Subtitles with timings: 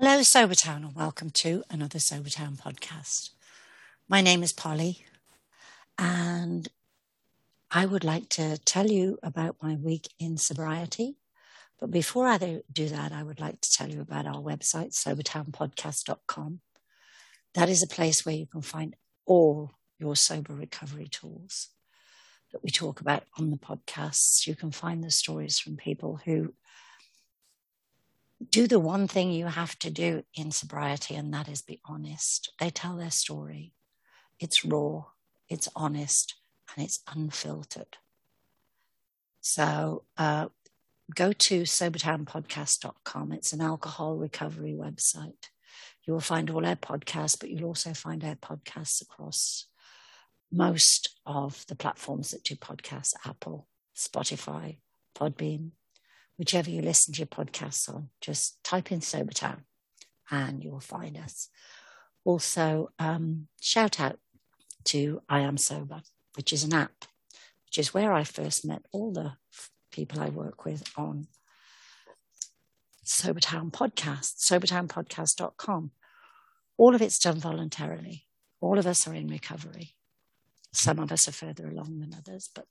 [0.00, 3.30] Hello, Sobertown, and welcome to another Sobertown podcast.
[4.08, 5.06] My name is Polly,
[5.96, 6.66] and
[7.70, 11.14] I would like to tell you about my week in sobriety.
[11.78, 12.38] But before I
[12.72, 16.60] do that, I would like to tell you about our website, sobertownpodcast.com.
[17.54, 21.68] That is a place where you can find all your sober recovery tools
[22.50, 24.44] that we talk about on the podcasts.
[24.44, 26.52] You can find the stories from people who
[28.54, 32.52] do the one thing you have to do in sobriety, and that is be honest.
[32.60, 33.72] They tell their story.
[34.38, 35.06] It's raw,
[35.48, 36.36] it's honest,
[36.72, 37.96] and it's unfiltered.
[39.40, 40.46] So uh,
[41.12, 43.32] go to sobertownpodcast.com.
[43.32, 45.48] It's an alcohol recovery website.
[46.04, 49.66] You will find all our podcasts, but you'll also find our podcasts across
[50.52, 54.76] most of the platforms that do podcasts Apple, Spotify,
[55.16, 55.72] Podbean,
[56.38, 59.60] whichever you listen to your podcasts on, just type in Sobertown
[60.30, 61.48] and you will find us.
[62.24, 64.18] Also, um, shout out
[64.84, 66.02] to I Am Sober,
[66.36, 67.04] which is an app,
[67.66, 69.34] which is where I first met all the
[69.92, 71.28] people I work with on
[73.04, 75.90] Sobertown Podcast, sobertownpodcast.com.
[76.76, 78.26] All of it's done voluntarily.
[78.60, 79.94] All of us are in recovery.
[80.72, 82.66] Some of us are further along than others, but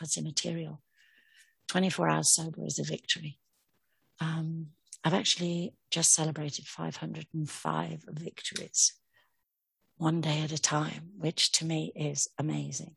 [0.00, 0.82] that's immaterial.
[1.68, 3.38] 24 hours sober is a victory.
[4.20, 4.68] Um,
[5.04, 8.94] I've actually just celebrated 505 victories,
[9.96, 12.96] one day at a time, which to me is amazing.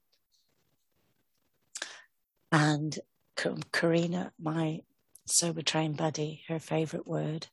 [2.52, 2.98] And
[3.72, 4.82] Karina, my
[5.26, 7.48] sober train buddy, her favorite word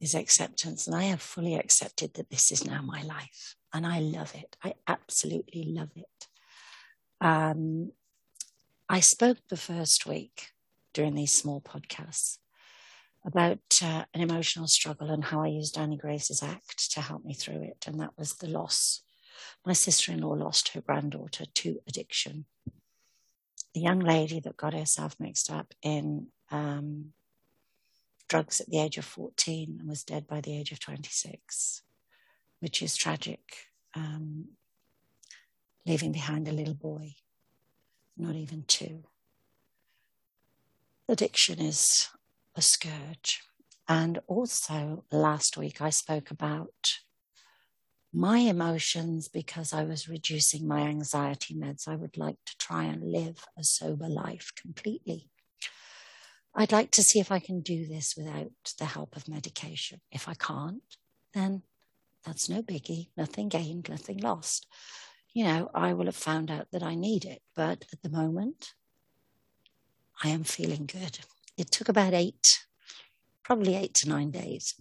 [0.00, 0.86] is acceptance.
[0.86, 3.56] And I have fully accepted that this is now my life.
[3.72, 4.56] And I love it.
[4.62, 6.26] I absolutely love it.
[7.20, 7.92] Um,
[8.88, 10.52] I spoke the first week
[10.92, 12.38] during these small podcasts
[13.24, 17.34] about uh, an emotional struggle and how I used Annie Grace's act to help me
[17.34, 17.84] through it.
[17.88, 19.02] And that was the loss.
[19.64, 22.44] My sister in law lost her granddaughter to addiction.
[23.74, 27.12] The young lady that got herself mixed up in um,
[28.28, 31.82] drugs at the age of 14 and was dead by the age of 26,
[32.60, 33.40] which is tragic,
[33.94, 34.50] um,
[35.84, 37.16] leaving behind a little boy
[38.16, 39.04] not even two.
[41.08, 42.08] Addiction is
[42.54, 43.42] a scourge.
[43.88, 46.98] And also, last week I spoke about
[48.12, 51.86] my emotions because I was reducing my anxiety meds.
[51.86, 55.30] I would like to try and live a sober life completely.
[56.54, 60.00] I'd like to see if I can do this without the help of medication.
[60.10, 60.82] If I can't,
[61.34, 61.62] then
[62.24, 64.66] that's no biggie, nothing gained, nothing lost
[65.36, 67.42] you know, I will have found out that I need it.
[67.54, 68.72] But at the moment,
[70.24, 71.18] I am feeling good.
[71.58, 72.64] It took about eight,
[73.42, 74.72] probably eight to nine days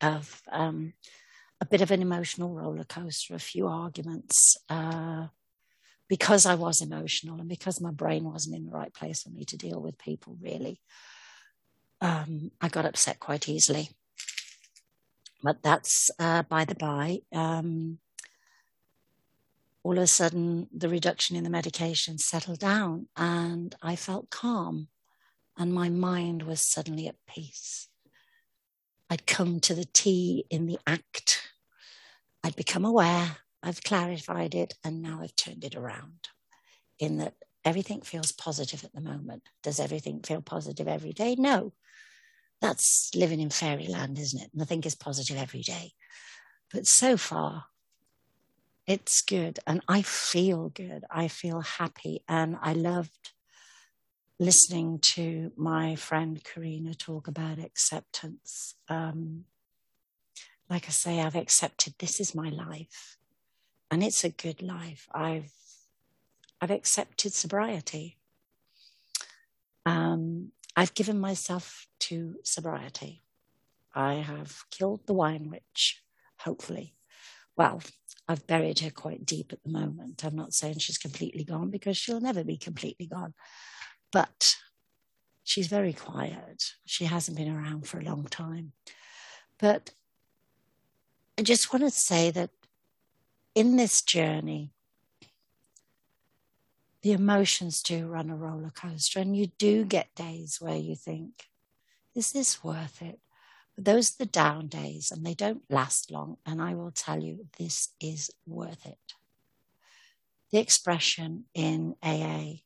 [0.00, 0.94] of um,
[1.60, 5.28] a bit of an emotional roller coaster, a few arguments, uh,
[6.08, 9.44] because I was emotional and because my brain wasn't in the right place for me
[9.44, 10.80] to deal with people, really.
[12.00, 13.90] Um, I got upset quite easily.
[15.40, 17.20] But that's uh, by the by.
[17.32, 18.00] Um,
[19.82, 24.88] all of a sudden the reduction in the medication settled down and I felt calm
[25.56, 27.88] and my mind was suddenly at peace.
[29.10, 31.48] I'd come to the T in the act.
[32.44, 36.28] I'd become aware, I've clarified it, and now I've turned it around
[36.98, 37.34] in that
[37.64, 39.42] everything feels positive at the moment.
[39.62, 41.34] Does everything feel positive every day?
[41.36, 41.72] No.
[42.60, 44.50] That's living in fairyland, isn't it?
[44.52, 45.92] Nothing is positive every day.
[46.72, 47.66] But so far,
[48.88, 51.04] it's good and I feel good.
[51.10, 52.24] I feel happy.
[52.26, 53.32] And I loved
[54.40, 58.76] listening to my friend Karina talk about acceptance.
[58.88, 59.44] Um,
[60.70, 63.18] like I say, I've accepted this is my life
[63.90, 65.06] and it's a good life.
[65.12, 65.52] I've,
[66.58, 68.16] I've accepted sobriety.
[69.84, 73.22] Um, I've given myself to sobriety.
[73.94, 76.02] I have killed the wine witch,
[76.38, 76.94] hopefully.
[77.58, 77.82] Well,
[78.28, 80.24] I've buried her quite deep at the moment.
[80.24, 83.34] I'm not saying she's completely gone because she'll never be completely gone.
[84.12, 84.54] But
[85.42, 86.74] she's very quiet.
[86.86, 88.72] She hasn't been around for a long time.
[89.58, 89.90] But
[91.36, 92.50] I just want to say that
[93.56, 94.72] in this journey,
[97.02, 101.48] the emotions do run a roller coaster, and you do get days where you think,
[102.14, 103.18] is this worth it?
[103.78, 106.36] Those are the down days and they don't last long.
[106.44, 109.14] And I will tell you, this is worth it.
[110.50, 112.62] The expression in AA,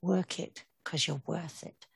[0.00, 1.86] work it because you're worth it.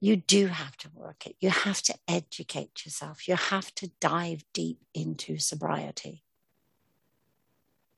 [0.00, 1.36] you do have to work it.
[1.40, 3.28] You have to educate yourself.
[3.28, 6.24] You have to dive deep into sobriety.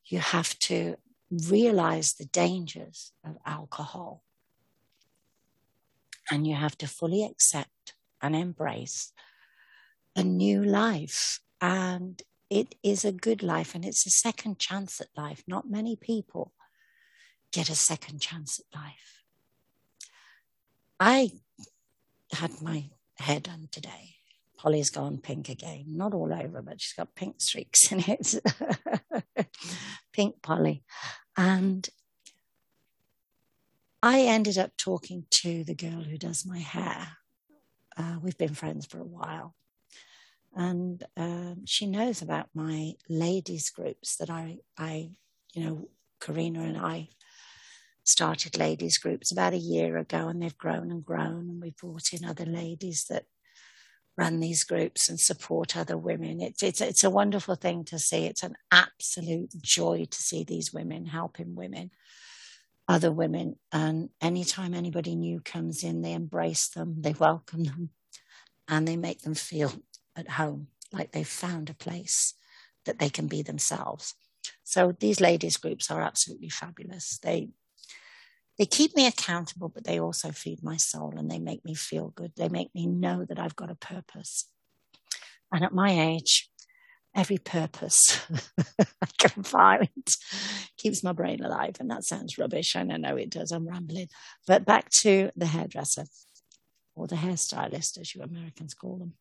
[0.06, 0.96] You have to
[1.30, 4.24] realize the dangers of alcohol.
[6.30, 9.12] And you have to fully accept and embrace
[10.16, 11.40] a new life.
[11.60, 15.42] And it is a good life and it's a second chance at life.
[15.46, 16.52] Not many people
[17.52, 19.22] get a second chance at life.
[20.98, 21.32] I
[22.32, 24.14] had my hair done today.
[24.58, 25.84] Polly's gone pink again.
[25.88, 28.34] Not all over, but she's got pink streaks in it.
[30.12, 30.84] pink Polly.
[31.36, 31.88] And
[34.02, 37.16] I ended up talking to the girl who does my hair.
[37.96, 39.54] Uh, we've been friends for a while.
[40.54, 45.10] And um, she knows about my ladies' groups that I, I,
[45.54, 45.88] you know,
[46.20, 47.08] Karina and I
[48.04, 52.12] started ladies groups about a year ago and they've grown and grown and we've brought
[52.12, 53.24] in other ladies that
[54.16, 56.40] run these groups and support other women.
[56.40, 58.26] It's it's it's a wonderful thing to see.
[58.26, 61.90] It's an absolute joy to see these women helping women
[62.88, 67.90] other women and anytime anybody new comes in they embrace them they welcome them
[68.68, 69.72] and they make them feel
[70.16, 72.34] at home like they've found a place
[72.84, 74.14] that they can be themselves
[74.64, 77.48] so these ladies groups are absolutely fabulous they
[78.58, 82.12] they keep me accountable, but they also feed my soul and they make me feel
[82.14, 82.32] good.
[82.36, 84.46] They make me know that I've got a purpose.
[85.50, 86.50] And at my age,
[87.14, 88.20] every purpose
[88.80, 89.88] I can find
[90.76, 91.76] keeps my brain alive.
[91.78, 92.74] And that sounds rubbish.
[92.74, 93.52] And I know it does.
[93.52, 94.08] I'm rambling.
[94.46, 96.06] But back to the hairdresser
[96.94, 99.14] or the hairstylist, as you Americans call them.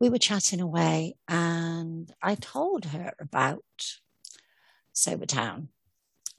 [0.00, 3.62] We were chatting away, and I told her about
[4.92, 5.68] Sober Town.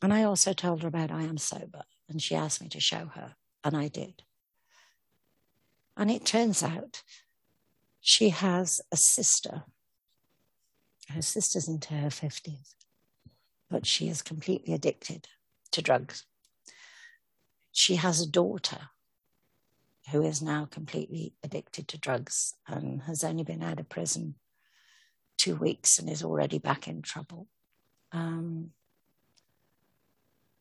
[0.01, 3.07] and I also told her about I am sober, and she asked me to show
[3.15, 4.23] her, and I did.
[5.97, 7.01] And it turns out
[8.07, 9.63] she has a sister.
[11.09, 12.75] Her sister's into her 50s,
[13.67, 15.27] but she is completely addicted
[15.71, 16.23] to drugs.
[17.71, 18.89] She has a daughter
[20.11, 24.35] who is now completely addicted to drugs and has only been out of prison
[25.35, 27.47] two weeks and is already back in trouble.
[28.11, 28.69] Um,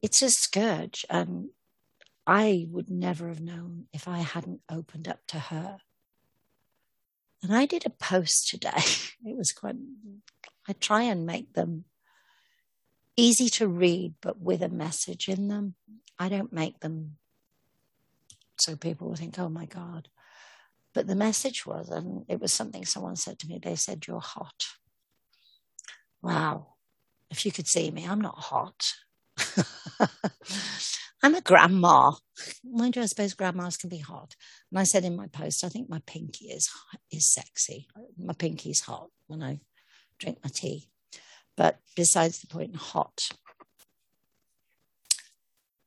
[0.00, 1.04] it's a scourge.
[1.10, 1.50] And
[2.26, 5.80] I would never have known if I hadn't opened up to her.
[7.44, 8.70] And I did a post today.
[9.26, 9.76] It was quite,
[10.68, 11.84] I try and make them
[13.16, 15.76] easy to read, but with a message in them.
[16.18, 17.16] I don't make them
[18.58, 20.08] so people will think, oh my God.
[20.92, 24.20] But the message was, and it was something someone said to me, they said, You're
[24.20, 24.66] hot.
[26.22, 26.74] Wow.
[27.30, 28.92] If you could see me, I'm not hot.
[31.24, 32.12] I'm a grandma.
[32.62, 34.36] Mind you, I suppose grandmas can be hot.
[34.70, 36.68] And I said in my post, I think my pinky is
[37.10, 37.88] is sexy.
[38.18, 39.60] My pinky's hot when I
[40.18, 40.90] drink my tea.
[41.56, 43.30] But besides the point, hot.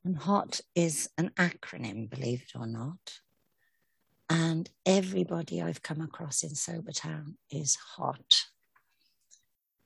[0.04, 3.20] And hot is an acronym, believe it or not.
[4.28, 8.46] And everybody I've come across in Sober Town is hot.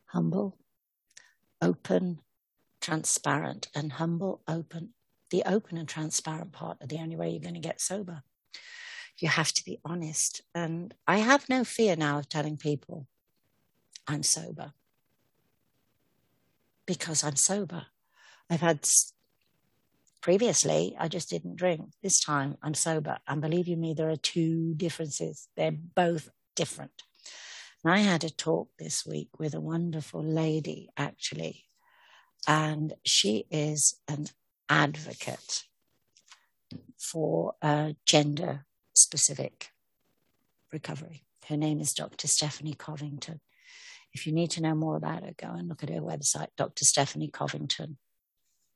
[0.06, 0.56] Humble,
[1.60, 2.20] open,
[2.80, 4.94] transparent and humble, open.
[5.32, 8.22] The open and transparent part are the only way you're going to get sober.
[9.18, 10.42] You have to be honest.
[10.54, 13.06] And I have no fear now of telling people
[14.06, 14.74] I'm sober
[16.84, 17.86] because I'm sober.
[18.50, 18.86] I've had
[20.20, 21.94] previously, I just didn't drink.
[22.02, 23.16] This time I'm sober.
[23.26, 25.48] And believe you me, there are two differences.
[25.56, 27.04] They're both different.
[27.82, 31.64] And I had a talk this week with a wonderful lady, actually,
[32.46, 34.26] and she is an
[34.72, 35.64] advocate
[36.96, 38.64] for uh, gender
[38.94, 39.68] specific
[40.72, 41.26] recovery.
[41.46, 42.26] Her name is Dr.
[42.26, 43.40] Stephanie Covington.
[44.14, 46.86] If you need to know more about her, go and look at her website, Dr.
[46.86, 47.98] Stephanie Covington.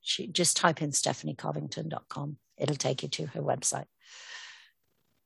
[0.02, 2.36] She, just type in stephaniecovington.com.
[2.58, 3.86] It'll take you to her website.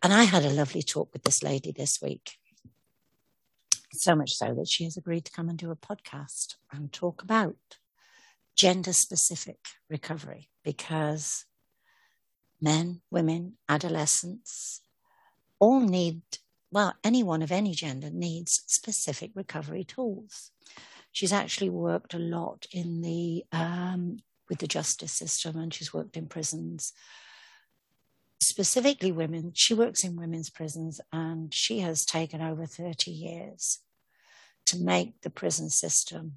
[0.05, 2.31] And I had a lovely talk with this lady this week.
[3.93, 7.23] So much so that she has agreed to come and do a podcast and talk
[7.23, 7.57] about
[8.57, 9.59] gender specific
[9.89, 11.45] recovery because
[12.61, 14.81] men, women, adolescents
[15.59, 16.23] all need,
[16.71, 20.51] well, anyone of any gender needs specific recovery tools.
[21.13, 26.17] She's actually worked a lot in the, um, with the justice system and she's worked
[26.17, 26.93] in prisons.
[28.41, 33.81] Specifically, women, she works in women's prisons and she has taken over 30 years
[34.67, 36.35] to make the prison system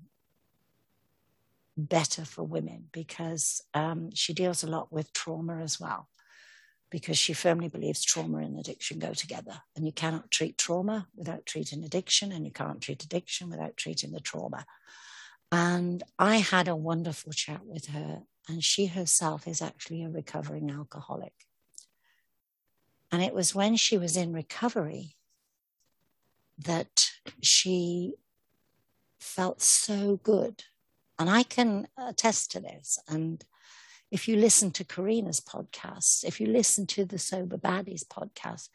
[1.78, 6.10] better for women because um, she deals a lot with trauma as well.
[6.90, 9.62] because she firmly believes trauma and addiction go together.
[9.76, 14.12] And you cannot treat trauma without treating addiction, and you can't treat addiction without treating
[14.12, 14.66] the trauma.
[15.52, 20.70] And I had a wonderful chat with her, and she herself is actually a recovering
[20.70, 21.34] alcoholic.
[23.12, 25.16] And it was when she was in recovery
[26.60, 27.10] that
[27.42, 28.14] she
[29.20, 30.64] felt so good.
[31.20, 33.00] And I can attest to this.
[33.08, 33.44] And
[34.12, 38.70] if you listen to Karina's podcast, if you listen to the Sober Baddies podcast,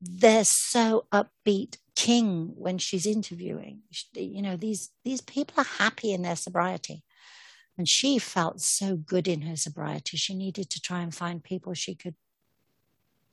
[0.00, 1.78] they're so upbeat.
[1.96, 3.82] King, when she's interviewing,
[4.14, 7.02] you know, these, these people are happy in their sobriety.
[7.78, 10.16] And she felt so good in her sobriety.
[10.16, 12.14] She needed to try and find people she could,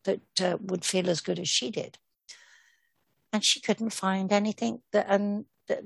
[0.04, 1.98] that uh, would feel as good as she did.
[3.34, 5.84] And she couldn't find anything that, and that,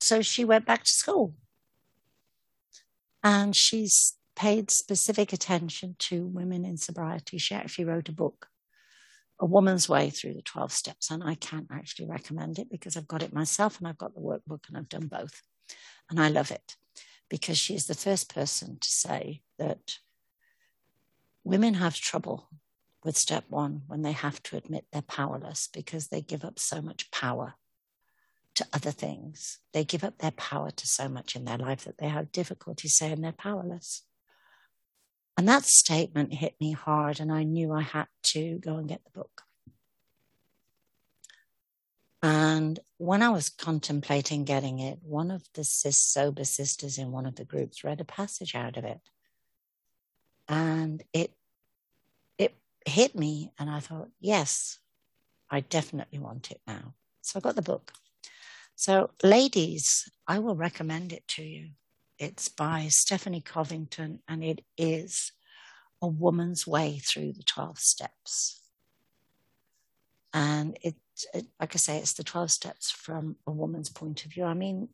[0.00, 1.34] so she went back to school
[3.22, 7.38] and she's paid specific attention to women in sobriety.
[7.38, 8.46] She actually wrote a book,
[9.38, 11.10] A Woman's Way Through the 12 Steps.
[11.10, 14.20] And I can't actually recommend it because I've got it myself and I've got the
[14.20, 15.42] workbook and I've done both.
[16.08, 16.76] And I love it
[17.28, 19.98] because she is the first person to say that
[21.44, 22.48] women have trouble
[23.04, 26.82] with step one when they have to admit they're powerless because they give up so
[26.82, 27.54] much power
[28.60, 29.58] to other things.
[29.72, 32.88] They give up their power to so much in their life that they have difficulty
[32.88, 34.02] saying they're powerless.
[35.38, 39.02] And that statement hit me hard, and I knew I had to go and get
[39.04, 39.42] the book.
[42.22, 47.24] And when I was contemplating getting it, one of the cis sober sisters in one
[47.24, 49.00] of the groups read a passage out of it.
[50.46, 51.32] And it
[52.36, 54.78] it hit me, and I thought, yes,
[55.50, 56.92] I definitely want it now.
[57.22, 57.92] So I got the book.
[58.80, 61.72] So, ladies, I will recommend it to you.
[62.18, 65.32] It's by Stephanie Covington, and it is
[66.00, 68.62] a woman's way through the 12 steps.
[70.32, 70.94] And it,
[71.34, 74.44] it, like I say, it's the 12 steps from a woman's point of view.
[74.44, 74.88] I mean,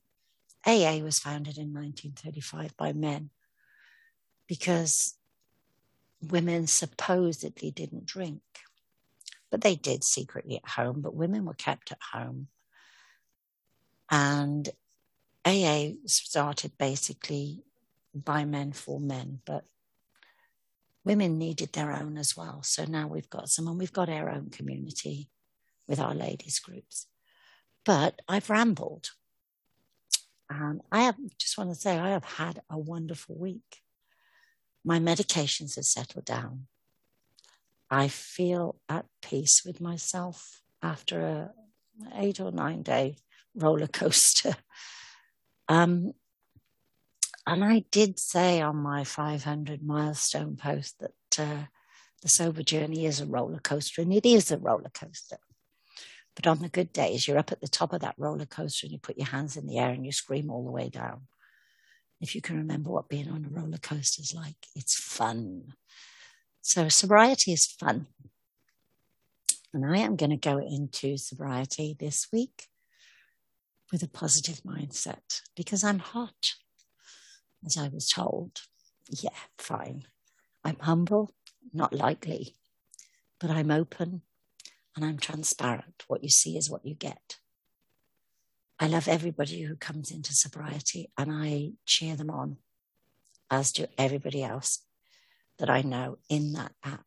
[0.66, 3.30] AA was founded in 1935 by men
[4.48, 5.14] because
[6.20, 8.42] women supposedly didn't drink,
[9.48, 12.48] but they did secretly at home, but women were kept at home
[14.10, 14.68] and
[15.44, 17.62] AA started basically
[18.14, 19.64] by men for men, but
[21.04, 22.62] women needed their own as well.
[22.62, 25.28] So now we've got some, and we've got our own community
[25.86, 27.06] with our ladies' groups.
[27.84, 29.10] But I've rambled.
[30.48, 33.82] I have, just want to say, I have had a wonderful week.
[34.84, 36.66] My medications have settled down.
[37.90, 41.50] I feel at peace with myself after a
[42.14, 43.16] eight or nine day
[43.56, 44.54] roller coaster.
[45.68, 46.12] Um,
[47.46, 51.64] and I did say on my 500 milestone post that uh,
[52.22, 55.38] the sober journey is a roller coaster, and it is a roller coaster.
[56.34, 58.92] But on the good days, you're up at the top of that roller coaster and
[58.92, 61.22] you put your hands in the air and you scream all the way down.
[62.20, 65.72] If you can remember what being on a roller coaster is like, it's fun.
[66.60, 68.08] So, sobriety is fun.
[69.72, 72.68] And I am going to go into sobriety this week
[73.92, 76.54] with a positive mindset because I'm hot,
[77.64, 78.62] as I was told.
[79.08, 80.04] Yeah, fine.
[80.64, 81.32] I'm humble,
[81.72, 82.56] not likely,
[83.38, 84.22] but I'm open
[84.94, 86.04] and I'm transparent.
[86.08, 87.36] What you see is what you get.
[88.78, 92.58] I love everybody who comes into sobriety and I cheer them on,
[93.50, 94.82] as do everybody else
[95.58, 97.06] that I know in that app.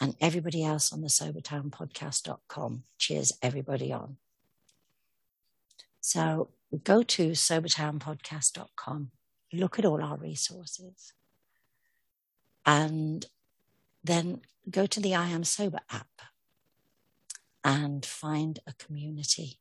[0.00, 4.18] And everybody else on the sobertownpodcast.com cheers everybody on.
[6.06, 6.50] So
[6.84, 9.10] go to sobertownpodcast.com,
[9.54, 11.14] look at all our resources,
[12.66, 13.24] and
[14.04, 16.20] then go to the I Am Sober app
[17.64, 19.60] and find a community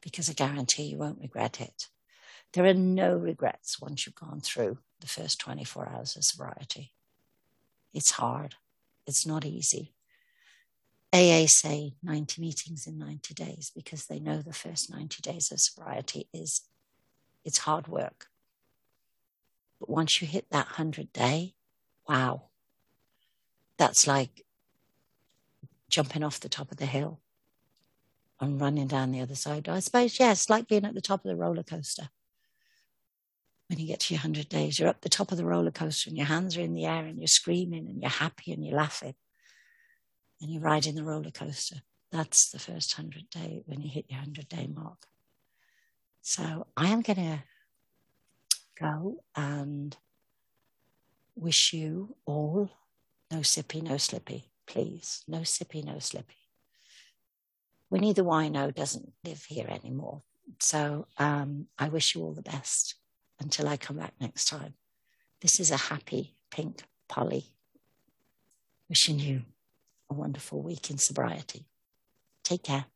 [0.00, 1.86] because I guarantee you won't regret it.
[2.52, 6.94] There are no regrets once you've gone through the first 24 hours of sobriety.
[7.94, 8.56] It's hard,
[9.06, 9.92] it's not easy.
[11.12, 15.60] AA say 90 meetings in 90 days because they know the first 90 days of
[15.60, 16.62] sobriety is
[17.44, 18.26] it's hard work.
[19.80, 21.54] But once you hit that 100 day,
[22.08, 22.42] wow.
[23.76, 24.44] That's like
[25.88, 27.18] jumping off the top of the hill
[28.40, 29.68] and running down the other side.
[29.68, 32.10] I suppose, yes, like being at the top of the roller coaster.
[33.68, 36.08] When you get to your 100 days, you're up the top of the roller coaster
[36.08, 38.76] and your hands are in the air and you're screaming and you're happy and you're
[38.76, 39.14] laughing
[40.40, 41.82] and you're riding the roller coaster.
[42.10, 45.06] That's the first 100 day when you hit your 100 day mark.
[46.22, 47.42] So I am going to
[48.78, 49.96] go and
[51.36, 52.70] wish you all
[53.30, 55.22] No sippy, no slippy, please.
[55.28, 56.48] No sippy, no slippy.
[57.88, 60.22] Winnie the Wino doesn't live here anymore.
[60.58, 62.96] So um, I wish you all the best
[63.38, 64.74] until I come back next time.
[65.40, 67.46] This is a happy pink Polly
[68.88, 69.42] wishing you
[70.10, 71.66] a wonderful week in sobriety.
[72.44, 72.86] Take care.